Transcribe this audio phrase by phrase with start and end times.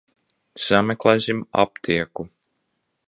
[0.67, 2.29] Sameklēsim aptieku.